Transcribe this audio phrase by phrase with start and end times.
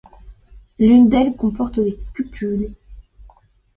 [0.79, 2.73] L'un d'elles comporte des cupules.